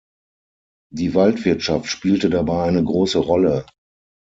[0.91, 3.67] Die Waldwirtschaft spielte dabei eine große Rolle.